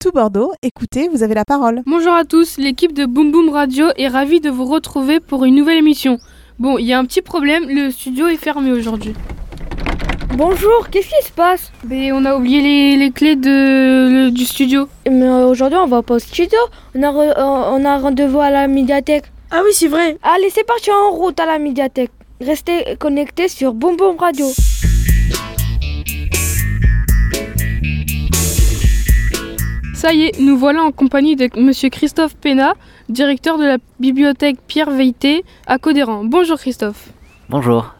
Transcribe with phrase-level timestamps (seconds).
[0.00, 0.52] tout Bordeaux.
[0.62, 1.82] Écoutez, vous avez la parole.
[1.84, 5.54] Bonjour à tous, l'équipe de Boom Boom Radio est ravie de vous retrouver pour une
[5.54, 6.18] nouvelle émission.
[6.58, 9.12] Bon, il y a un petit problème, le studio est fermé aujourd'hui.
[10.38, 11.70] Bonjour, qu'est-ce qui se passe?
[11.86, 14.88] Mais on a oublié les, les clés de, le- du studio.
[15.06, 16.58] Mais euh, aujourd'hui on va pas au studio,
[16.94, 19.24] on a, re- euh, on a rendez-vous à la médiathèque.
[19.50, 20.16] Ah oui, c'est vrai.
[20.22, 22.10] Allez, c'est parti en route à la médiathèque.
[22.40, 24.46] Restez connectés sur Boom Boom Radio.
[30.00, 32.72] Ça y est, nous voilà en compagnie de monsieur Christophe Pena,
[33.10, 36.24] directeur de la bibliothèque Pierre Veilleté à Codéran.
[36.24, 37.10] Bonjour Christophe.
[37.50, 37.94] Bonjour.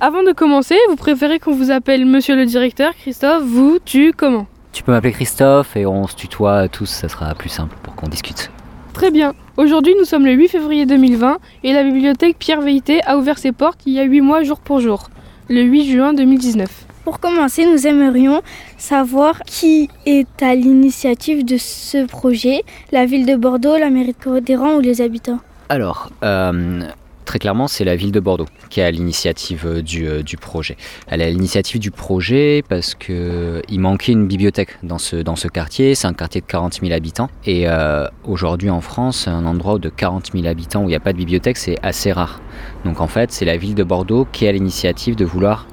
[0.00, 4.46] Avant de commencer, vous préférez qu'on vous appelle monsieur le directeur Christophe, vous, tu, comment?
[4.72, 8.08] Tu peux m'appeler Christophe et on se tutoie tous, ça sera plus simple pour qu'on
[8.08, 8.50] discute.
[8.94, 9.34] Très bien.
[9.58, 13.52] Aujourd'hui, nous sommes le 8 février 2020 et la bibliothèque Pierre Veilleté a ouvert ses
[13.52, 15.10] portes il y a 8 mois jour pour jour,
[15.50, 16.86] le 8 juin 2019.
[17.04, 18.40] Pour commencer, nous aimerions
[18.78, 22.62] savoir qui est à l'initiative de ce projet,
[22.92, 25.40] la ville de Bordeaux, la mairie de Codéran ou les habitants.
[25.68, 26.80] Alors, euh,
[27.26, 30.78] très clairement, c'est la ville de Bordeaux qui a l'initiative euh, du, euh, du projet.
[31.06, 35.48] Elle a l'initiative du projet parce que il manquait une bibliothèque dans ce, dans ce
[35.48, 35.94] quartier.
[35.94, 37.28] C'est un quartier de 40 000 habitants.
[37.44, 37.66] Et
[38.24, 41.18] aujourd'hui en France, un endroit de 40 000 habitants où il n'y a pas de
[41.18, 42.40] bibliothèque, c'est assez rare.
[42.86, 45.66] Donc en fait, c'est la ville de Bordeaux qui a l'initiative de vouloir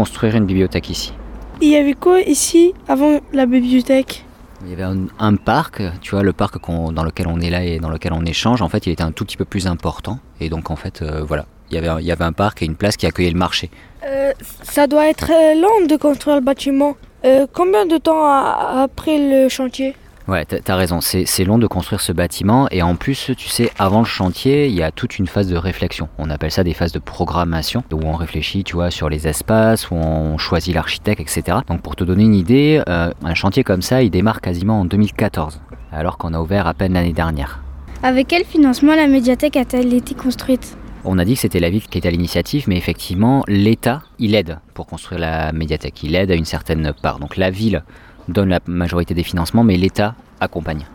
[0.00, 1.12] construire une bibliothèque ici.
[1.60, 4.24] Il y avait quoi ici avant la bibliothèque?
[4.62, 6.54] Il y avait un, un parc, tu vois, le parc
[6.98, 9.10] dans lequel on est là et dans lequel on échange, en fait, il était un
[9.10, 10.16] tout petit peu plus important.
[10.40, 12.62] Et donc, en fait, euh, voilà, il y, avait, un- il y avait un parc
[12.62, 13.70] et une place qui accueillait le marché.
[14.06, 14.32] Euh,
[14.62, 15.30] ça doit être
[15.64, 16.94] long de construire le bâtiment.
[17.24, 19.96] Euh, combien de temps a- après le chantier?
[20.28, 22.68] Ouais, t'as raison, c'est c'est long de construire ce bâtiment.
[22.70, 25.56] Et en plus, tu sais, avant le chantier, il y a toute une phase de
[25.56, 26.10] réflexion.
[26.18, 29.90] On appelle ça des phases de programmation, où on réfléchit, tu vois, sur les espaces,
[29.90, 31.58] où on choisit l'architecte, etc.
[31.66, 34.84] Donc, pour te donner une idée, euh, un chantier comme ça, il démarre quasiment en
[34.84, 35.62] 2014,
[35.92, 37.62] alors qu'on a ouvert à peine l'année dernière.
[38.02, 40.76] Avec quel financement la médiathèque a-t-elle été construite?
[41.06, 44.34] On a dit que c'était la ville qui était à l'initiative, mais effectivement, l'État, il
[44.34, 46.02] aide pour construire la médiathèque.
[46.02, 47.18] Il aide à une certaine part.
[47.18, 47.82] Donc la ville
[48.28, 50.86] donne la majorité des financements, mais l'État accompagne.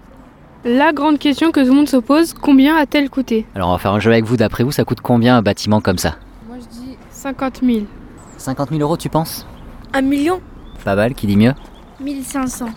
[0.66, 3.46] La grande question que tout le monde se pose, combien a-t-elle coûté?
[3.54, 4.38] Alors on va faire un jeu avec vous.
[4.38, 6.16] D'après vous, ça coûte combien un bâtiment comme ça?
[6.48, 7.86] Moi je dis 50 000.
[8.38, 9.46] 50 000 euros, tu penses?
[9.94, 10.42] Un million?
[10.86, 11.54] Pas mal, qui dit mieux?
[12.00, 12.68] 1500.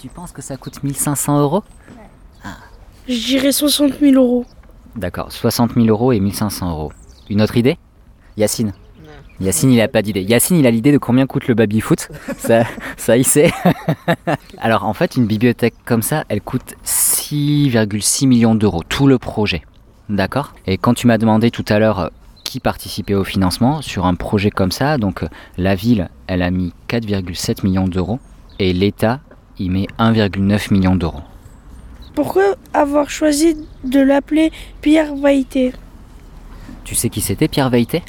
[0.00, 1.62] Tu penses que ça coûte 1500 euros?
[3.08, 4.44] Je dirais 60 000 euros.
[4.96, 6.92] D'accord, 60 000 euros et 1500 euros.
[7.30, 7.78] Une autre idée?
[8.36, 8.72] Yacine
[9.40, 10.22] Yacine, il a pas d'idée.
[10.22, 12.08] Yacine, il a l'idée de combien coûte le baby-foot.
[12.38, 12.64] Ça,
[12.96, 13.52] ça, il sait.
[14.58, 19.62] Alors, en fait, une bibliothèque comme ça, elle coûte 6,6 millions d'euros, tout le projet.
[20.08, 20.54] D'accord?
[20.66, 22.08] Et quand tu m'as demandé tout à l'heure euh,
[22.44, 26.50] qui participait au financement sur un projet comme ça, donc euh, la ville, elle a
[26.50, 28.20] mis 4,7 millions d'euros
[28.58, 29.20] et l'État,
[29.58, 31.22] il met 1,9 million d'euros.
[32.14, 35.72] Pourquoi avoir choisi de l'appeler Pierre Vailleté?
[36.84, 38.02] Tu sais qui c'était, Pierre Veilleté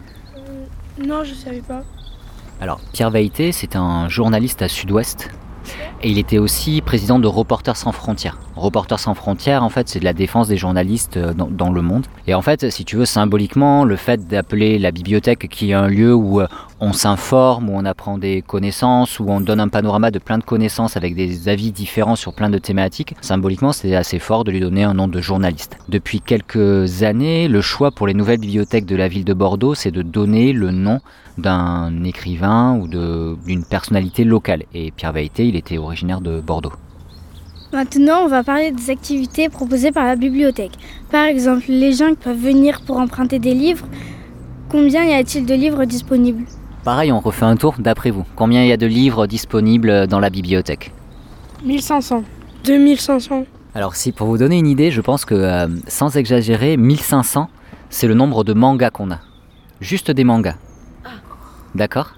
[1.05, 1.83] Non, je savais pas.
[2.59, 5.29] Alors, Pierre Veilleté, c'est un journaliste à Sud-Ouest.
[6.01, 8.39] Et il était aussi président de Reporters sans frontières.
[8.57, 12.05] Reporters sans frontières, en fait, c'est de la défense des journalistes euh, dans, le monde.
[12.27, 15.87] Et en fait, si tu veux, symboliquement, le fait d'appeler la bibliothèque, qui est un
[15.87, 16.47] lieu où euh,
[16.79, 20.43] on s'informe, où on apprend des connaissances, où on donne un panorama de plein de
[20.43, 24.59] connaissances avec des avis différents sur plein de thématiques, symboliquement, c'est assez fort de lui
[24.59, 25.77] donner un nom de journaliste.
[25.89, 29.91] Depuis quelques années, le choix pour les nouvelles bibliothèques de la ville de Bordeaux, c'est
[29.91, 30.99] de donner le nom
[31.37, 34.63] d'un écrivain ou d'une personnalité locale.
[34.73, 36.73] Et Pierre Veilleté, il était originaire de Bordeaux.
[37.73, 40.71] Maintenant, on va parler des activités proposées par la bibliothèque.
[41.11, 43.85] Par exemple, les gens qui peuvent venir pour emprunter des livres.
[44.69, 46.45] Combien y a-t-il de livres disponibles
[46.85, 48.23] Pareil, on refait un tour d'après vous.
[48.37, 50.93] Combien il y a de livres disponibles dans la bibliothèque
[51.65, 52.23] 1500.
[52.63, 53.45] 2500.
[53.75, 57.49] Alors si pour vous donner une idée, je pense que euh, sans exagérer, 1500,
[57.89, 59.19] c'est le nombre de mangas qu'on a.
[59.81, 60.55] Juste des mangas.
[61.75, 62.13] D'accord?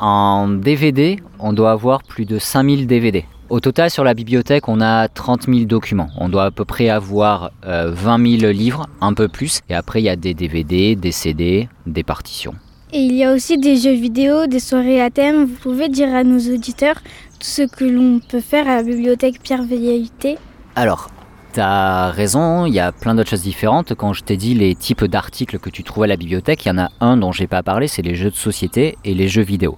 [0.00, 3.26] En DVD, on doit avoir plus de 5000 DVD.
[3.52, 6.08] Au total, sur la bibliothèque, on a 30 000 documents.
[6.16, 9.60] On doit à peu près avoir euh, 20 000 livres, un peu plus.
[9.68, 12.54] Et après, il y a des DVD, des CD, des partitions.
[12.94, 15.44] Et il y a aussi des jeux vidéo, des soirées à thème.
[15.44, 19.42] Vous pouvez dire à nos auditeurs tout ce que l'on peut faire à la bibliothèque
[19.42, 20.38] Pierre Veilleté.
[20.74, 21.10] Alors,
[21.52, 23.94] t'as raison, il y a plein d'autres choses différentes.
[23.94, 26.72] Quand je t'ai dit les types d'articles que tu trouves à la bibliothèque, il y
[26.72, 29.42] en a un dont j'ai pas parlé, c'est les jeux de société et les jeux
[29.42, 29.76] vidéo.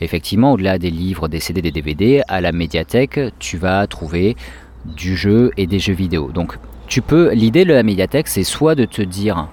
[0.00, 4.36] Effectivement, au-delà des livres, des CD, des DVD, à la médiathèque, tu vas trouver
[4.84, 6.30] du jeu et des jeux vidéo.
[6.32, 6.56] Donc,
[6.86, 7.32] tu peux.
[7.32, 9.48] L'idée de la médiathèque, c'est soit de te dire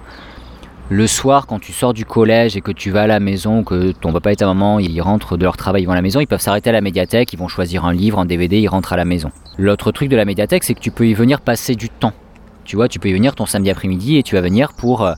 [0.88, 3.92] Le soir, quand tu sors du collège et que tu vas à la maison, que
[3.92, 6.20] ton papa et ta maman ils rentrent de leur travail, ils vont à la maison,
[6.20, 8.92] ils peuvent s'arrêter à la médiathèque, ils vont choisir un livre, un DVD, ils rentrent
[8.92, 9.30] à la maison.
[9.58, 12.12] L'autre truc de la médiathèque, c'est que tu peux y venir passer du temps.
[12.64, 15.14] Tu vois, tu peux y venir ton samedi après-midi et tu vas venir pour euh,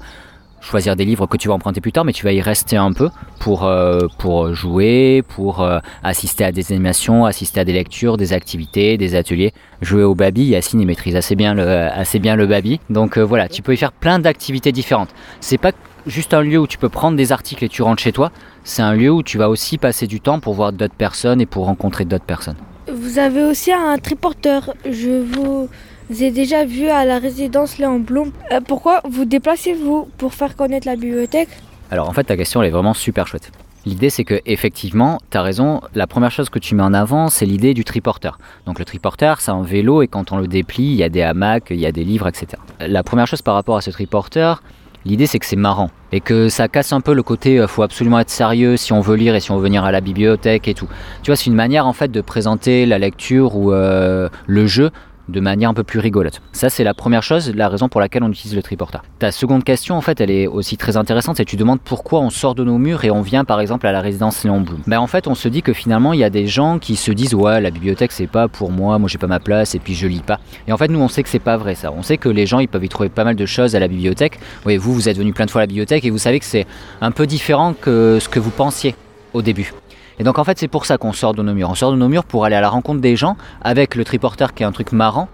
[0.60, 2.92] choisir des livres que tu vas emprunter plus tard, mais tu vas y rester un
[2.92, 3.10] peu
[3.40, 4.06] pour, euh,
[4.52, 9.52] jouer, pour euh, assister à des animations, assister à des lectures, des activités, des ateliers.
[9.80, 12.80] Jouer au baby, Yacine il maîtrise assez bien le, assez bien le baby.
[12.90, 15.10] Donc euh, voilà, tu peux y faire plein d'activités différentes.
[15.40, 15.72] C'est pas
[16.06, 18.32] juste un lieu où tu peux prendre des articles et tu rentres chez toi,
[18.64, 21.46] c'est un lieu où tu vas aussi passer du temps pour voir d'autres personnes et
[21.46, 22.56] pour rencontrer d'autres personnes.
[22.92, 24.74] Vous avez aussi un triporteur.
[24.90, 25.68] Je vous
[26.10, 28.32] ai déjà vu à la résidence Léon Blum.
[28.50, 31.50] Euh, pourquoi vous déplacez-vous pour faire connaître la bibliothèque?
[31.90, 33.52] Alors en fait, ta question elle est vraiment super chouette.
[33.86, 37.28] L'idée c'est que effectivement, tu as raison, la première chose que tu mets en avant,
[37.28, 38.38] c'est l'idée du triporteur.
[38.66, 41.22] Donc le triporteur, c'est un vélo et quand on le déplie, il y a des
[41.22, 42.48] hamacs, il y a des livres, etc.
[42.80, 44.62] La première chose par rapport à ce triporteur,
[45.04, 47.82] l'idée c'est que c'est marrant et que ça casse un peu le côté euh, faut
[47.82, 50.68] absolument être sérieux si on veut lire et si on veut venir à la bibliothèque
[50.68, 50.88] et tout.
[51.22, 54.90] Tu vois, c'est une manière en fait de présenter la lecture ou euh, le jeu
[55.28, 56.40] de manière un peu plus rigolote.
[56.52, 59.02] Ça, c'est la première chose, la raison pour laquelle on utilise le triporteur.
[59.18, 62.30] Ta seconde question, en fait, elle est aussi très intéressante, c'est tu demandes pourquoi on
[62.30, 64.80] sort de nos murs et on vient, par exemple, à la résidence Léon Blum.
[64.86, 67.12] Ben, en fait, on se dit que finalement, il y a des gens qui se
[67.12, 69.94] disent, ouais, la bibliothèque, c'est pas pour moi, moi, j'ai pas ma place et puis
[69.94, 70.40] je lis pas.
[70.66, 71.92] Et en fait, nous, on sait que c'est pas vrai, ça.
[71.92, 73.88] On sait que les gens, ils peuvent y trouver pas mal de choses à la
[73.88, 74.38] bibliothèque.
[74.66, 76.46] Oui, vous, vous êtes venu plein de fois à la bibliothèque et vous savez que
[76.46, 76.66] c'est
[77.00, 78.94] un peu différent que ce que vous pensiez
[79.32, 79.72] au début.
[80.18, 81.70] Et donc en fait c'est pour ça qu'on sort de nos murs.
[81.70, 84.54] On sort de nos murs pour aller à la rencontre des gens avec le triporteur
[84.54, 85.28] qui est un truc marrant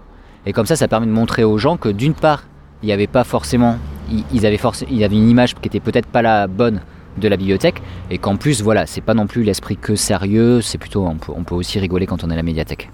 [0.45, 2.43] et comme ça, ça permet de montrer aux gens que d'une part,
[2.83, 3.77] il n'y avait pas forcément,
[4.31, 4.59] ils avaient,
[5.15, 6.81] une image qui était peut-être pas la bonne
[7.17, 10.77] de la bibliothèque, et qu'en plus, voilà, c'est pas non plus l'esprit que sérieux, c'est
[10.77, 12.91] plutôt, on peut, on peut aussi rigoler quand on est à la médiathèque.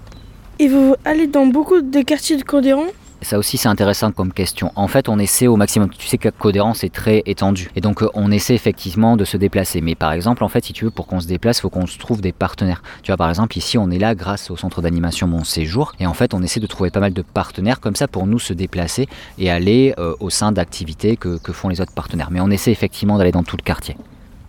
[0.58, 2.86] Et vous allez dans beaucoup de quartiers de Codéran
[3.22, 4.72] Ça aussi, c'est intéressant comme question.
[4.74, 5.88] En fait, on essaie au maximum.
[5.90, 7.70] Tu sais que Codéran, c'est très étendu.
[7.76, 9.80] Et donc, euh, on essaie effectivement de se déplacer.
[9.80, 11.86] Mais par exemple, en fait, si tu veux, pour qu'on se déplace, il faut qu'on
[11.86, 12.82] se trouve des partenaires.
[13.02, 15.92] Tu vois, par exemple, ici, on est là grâce au centre d'animation Mon Séjour.
[16.00, 18.40] Et en fait, on essaie de trouver pas mal de partenaires comme ça pour nous
[18.40, 19.08] se déplacer
[19.38, 22.30] et aller euh, au sein d'activités que font les autres partenaires.
[22.30, 23.96] Mais on essaie effectivement d'aller dans tout le quartier.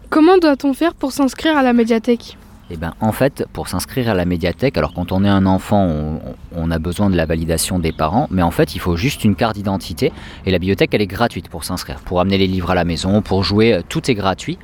[0.10, 2.38] Comment doit-on faire pour s'inscrire à la médiathèque?
[2.72, 5.84] Eh ben, en fait, pour s'inscrire à la médiathèque, alors quand on est un enfant,
[5.86, 6.20] on,
[6.56, 9.36] on a besoin de la validation des parents, mais en fait, il faut juste une
[9.36, 10.12] carte d'identité.
[10.46, 12.00] Et la bibliothèque, elle est gratuite pour s'inscrire.
[12.00, 14.58] Pour amener les livres à la maison, pour jouer, euh, tout est gratuit.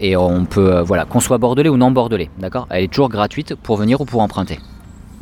[0.00, 2.66] Et on peut, euh, voilà, qu'on soit bordelais ou non bordelais, d'accord?
[2.70, 4.58] Elle est toujours gratuite pour venir ou pour emprunter.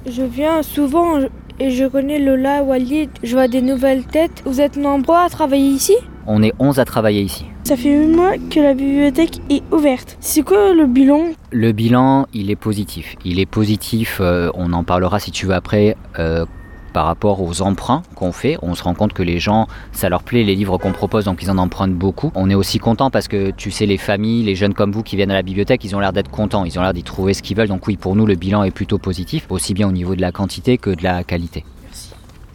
[0.06, 1.18] Je viens souvent
[1.60, 3.10] et je connais Lola, Walid.
[3.22, 4.42] Je vois des nouvelles têtes.
[4.46, 5.96] Vous êtes nombreux à travailler ici?
[6.26, 7.46] On est 11 à travailler ici.
[7.68, 10.16] Ça fait un mois que la bibliothèque est ouverte.
[10.20, 11.26] C'est quoi le bilan?
[11.50, 13.14] Le bilan, il est positif.
[13.26, 16.46] Il est positif, euh, on en parlera si tu veux après, euh,
[16.94, 18.56] par rapport aux emprunts qu'on fait.
[18.62, 21.42] On se rend compte que les gens, ça leur plaît les livres qu'on propose, donc
[21.42, 22.32] ils en empruntent beaucoup.
[22.34, 25.16] On est aussi content parce que tu sais, les familles, les jeunes comme vous qui
[25.16, 27.42] viennent à la bibliothèque, ils ont l'air d'être contents, ils ont l'air d'y trouver ce
[27.42, 27.68] qu'ils veulent.
[27.68, 30.32] Donc oui, pour nous, le bilan est plutôt positif, aussi bien au niveau de la
[30.32, 31.66] quantité que de la qualité.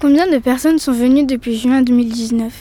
[0.02, 2.52] Combien de personnes sont venues depuis juin 2019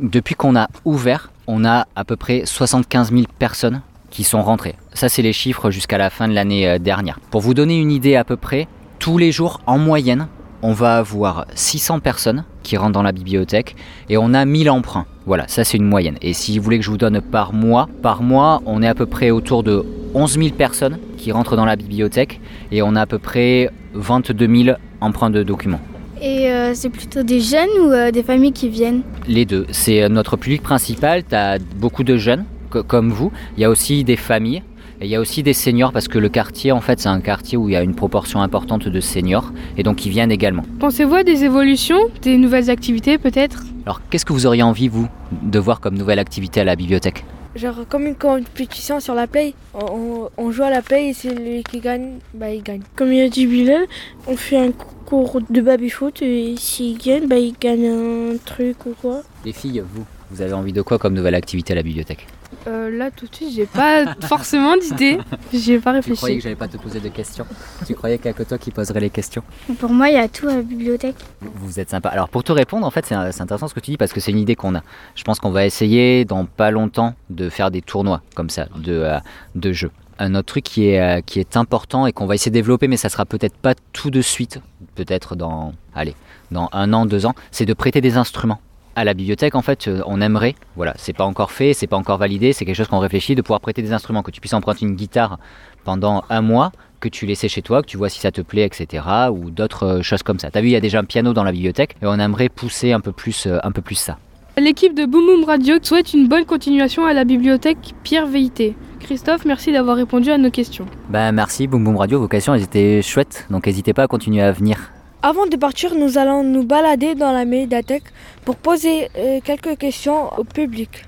[0.00, 4.74] Depuis qu'on a ouvert, on a à peu près 75 000 personnes qui sont rentrées.
[4.94, 7.20] Ça, c'est les chiffres jusqu'à la fin de l'année euh, dernière.
[7.30, 8.66] Pour vous donner une idée à peu près,
[8.98, 10.28] tous les jours, en moyenne,
[10.62, 13.76] on va avoir 600 personnes qui rentrent dans la bibliothèque
[14.08, 15.04] et on a 1000 emprunts.
[15.26, 16.16] Voilà, ça c'est une moyenne.
[16.22, 18.94] Et si vous voulez que je vous donne par mois, par mois, on est à
[18.94, 22.40] peu près autour de 11 000 personnes qui rentrent dans la bibliothèque
[22.72, 25.80] et on a à peu près 22 000 emprunts de documents.
[26.22, 29.02] Et euh, c'est plutôt des jeunes ou euh, des familles qui viennent?
[29.26, 29.66] Les deux.
[29.70, 31.24] C'est euh, notre public principal.
[31.28, 33.32] Tu as beaucoup de jeunes co- comme vous.
[33.56, 34.62] Il y a aussi des familles.
[35.02, 37.22] Et il y a aussi des seniors parce que le quartier, en fait, c'est un
[37.22, 40.62] quartier où il y a une proportion importante de seniors et donc ils viennent également.
[40.78, 43.62] Pensez-vous à des évolutions, des nouvelles activités peut-être?
[43.86, 45.08] Alors, qu'est-ce que vous auriez envie, vous,
[45.40, 47.24] de voir comme nouvelle activité à la bibliothèque?
[47.56, 49.54] Genre comme une compétition sur la play.
[49.74, 52.82] On, joue à la play et celui qui gagne, bah il gagne.
[52.94, 53.86] Comme il a dit Bilal,
[54.26, 58.94] on fait un concours de baby-foot et s'il gagne, bah, il gagne un truc ou
[59.00, 59.22] quoi.
[59.44, 62.26] Les filles, vous, vous avez envie de quoi comme nouvelle activité à la bibliothèque
[62.66, 65.18] Euh, Là tout de suite, j'ai pas forcément d'idée.
[65.52, 66.36] J'ai pas Tu croyais réfléchi.
[66.36, 67.46] que j'allais pas te poser de questions
[67.86, 69.42] Tu croyais qu'il y a que toi qui poserais les questions
[69.78, 71.16] Pour moi, il y a tout à la bibliothèque.
[71.40, 72.08] Vous êtes sympa.
[72.10, 74.30] Alors pour te répondre, en fait, c'est intéressant ce que tu dis parce que c'est
[74.30, 74.82] une idée qu'on a.
[75.14, 78.92] Je pense qu'on va essayer dans pas longtemps de faire des tournois comme ça de,
[78.92, 79.18] euh,
[79.54, 79.90] de jeux.
[80.18, 82.88] Un autre truc qui est, euh, qui est important et qu'on va essayer de développer,
[82.88, 84.60] mais ça sera peut-être pas tout de suite,
[84.94, 86.14] peut-être dans, allez,
[86.50, 88.60] dans un an, deux ans, c'est de prêter des instruments.
[88.96, 91.96] À la bibliothèque, en fait, euh, on aimerait, voilà, c'est pas encore fait, c'est pas
[91.96, 94.54] encore validé, c'est quelque chose qu'on réfléchit, de pouvoir prêter des instruments, que tu puisses
[94.54, 95.38] emprunter une guitare
[95.84, 98.64] pendant un mois, que tu laissais chez toi, que tu vois si ça te plaît,
[98.64, 99.04] etc.
[99.32, 100.50] ou d'autres euh, choses comme ça.
[100.50, 102.92] T'as vu, il y a déjà un piano dans la bibliothèque et on aimerait pousser
[102.92, 104.18] un peu plus, euh, un peu plus ça.
[104.58, 108.76] L'équipe de Boom Boom Radio souhaite une bonne continuation à la bibliothèque Pierre Veilleté.
[108.98, 110.86] Christophe, merci d'avoir répondu à nos questions.
[111.08, 114.42] Bah merci Boom Boom Radio, vos questions elles étaient chouettes, donc n'hésitez pas à continuer
[114.42, 114.90] à venir.
[115.22, 118.04] Avant de partir, nous allons nous balader dans la médiathèque
[118.46, 121.04] pour poser euh, quelques questions au public.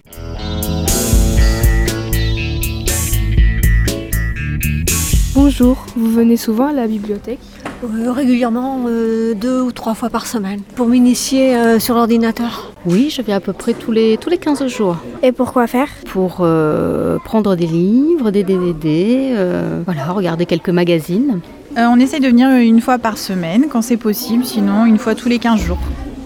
[5.35, 7.39] Bonjour, vous venez souvent à la bibliothèque?
[7.85, 12.71] Euh, régulièrement, euh, deux ou trois fois par semaine, pour m'initier euh, sur l'ordinateur.
[12.85, 15.89] Oui, je viens à peu près tous les, tous les 15 jours Et pourquoi faire?
[16.11, 21.41] Pour euh, prendre des livres, des DVD, euh, voilà, regarder quelques magazines.
[21.79, 25.15] Euh, on essaye de venir une fois par semaine quand c'est possible, sinon une fois
[25.15, 25.79] tous les 15 jours.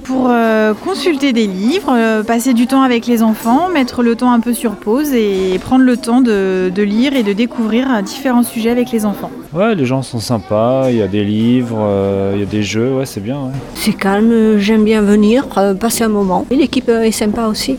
[0.02, 4.30] Pour euh, consulter des livres, euh, passer du temps avec les enfants, mettre le temps
[4.32, 8.44] un peu sur pause et prendre le temps de, de lire et de découvrir différents
[8.44, 9.30] sujets avec les enfants.
[9.52, 12.62] Ouais, les gens sont sympas, il y a des livres, euh, il y a des
[12.62, 13.36] jeux, ouais, c'est bien.
[13.36, 13.52] ouais.
[13.74, 16.46] C'est calme, j'aime bien venir, euh, passer un moment.
[16.52, 17.76] Et l'équipe est sympa aussi.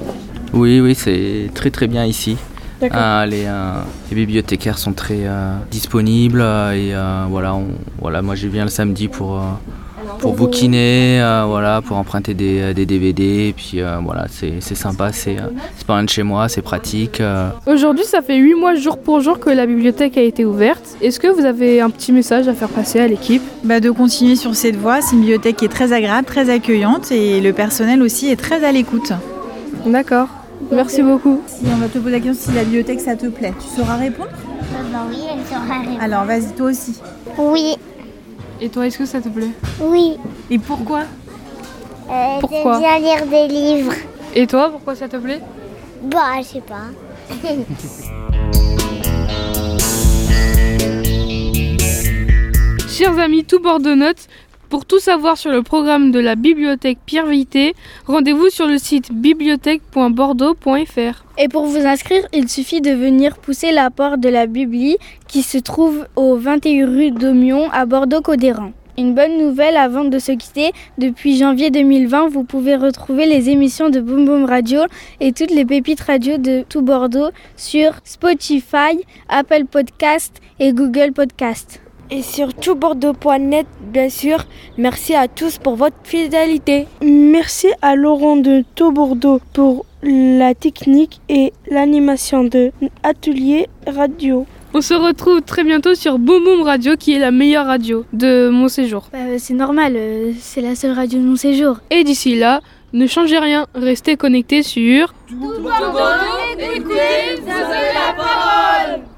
[0.54, 2.36] Oui, oui, c'est très très bien ici.
[2.84, 3.74] Euh, les, euh,
[4.10, 7.68] les bibliothécaires sont très euh, disponibles euh, et euh, voilà, on-
[8.00, 9.42] voilà, moi je viens le samedi pour, euh,
[10.20, 14.76] pour bouquiner, euh, voilà, pour emprunter des, des DVD et puis euh, voilà, c'est c'est
[14.76, 17.20] sympa, c'est euh, c'est pas loin de chez moi, c'est pratique.
[17.20, 17.50] euh.
[17.66, 20.98] Aujourd'hui, ça fait 8 mois jour pour jour que la bibliothèque a été ouverte.
[21.02, 23.42] Est-ce que vous avez un petit message à faire passer à l'équipe?
[23.64, 27.12] Bah, de continuer sur cette voie, c'est une bibliothèque qui est très agréable, très accueillante
[27.12, 29.14] et le personnel aussi est très à l'écoute.
[29.86, 30.28] D'accord.
[30.72, 31.42] Merci beaucoup.
[31.48, 33.96] Si on va te poser la question si la bibliothèque ça te plaît, tu sauras
[33.98, 34.30] répondre
[34.92, 36.02] Bah oui, elle saura répondre.
[36.02, 37.00] Alors vas-y toi aussi.
[37.38, 37.76] Oui,
[38.60, 39.52] Et toi, est-ce que ça te plaît?
[39.82, 40.18] Oui.
[40.50, 41.02] Et pourquoi?
[42.10, 42.80] Euh, Pourquoi?
[42.82, 43.94] J'aime bien lire des livres.
[44.34, 45.42] Et toi, pourquoi ça te plaît?
[46.04, 46.88] Bah, je sais pas.
[52.90, 54.28] Chers amis, tout bord de notes,
[54.70, 57.74] pour tout savoir sur le programme de la bibliothèque Pierre Vité,
[58.06, 61.24] rendez-vous sur le site bibliothèque.bordeaux.fr.
[61.38, 64.98] Et pour vous inscrire, il suffit de venir pousser la porte de la Bibli
[65.28, 68.74] qui se trouve au 21 rue d'Aumion à Bordeaux-Codéran.
[68.98, 73.92] Une bonne nouvelle avant de se quitter, depuis janvier 2020, vous pouvez retrouver les émissions
[73.92, 74.80] de Boom Boom Radio
[75.20, 78.98] et toutes les pépites radio de tout Bordeaux sur Spotify,
[79.30, 81.80] Apple Podcast et Google Podcast.
[82.10, 84.46] Et sur toutbordeaux.net, bien sûr.
[84.78, 86.88] Merci à tous pour votre fidélité.
[87.02, 92.72] Merci à Laurent de Tau Bordeaux pour la technique et l'animation de
[93.04, 94.46] Atelier Radio.
[94.74, 98.50] On se retrouve très bientôt sur Boom Boom Radio qui est la meilleure radio de
[98.50, 99.10] mon séjour.
[99.12, 101.80] Bah, c'est normal, euh, c'est la seule radio de mon séjour.
[101.90, 102.62] Et d'ici là,
[102.94, 105.14] ne changez rien, restez connectés sur...
[105.28, 105.98] Tout Bordeaux,
[106.58, 108.47] écoutez vos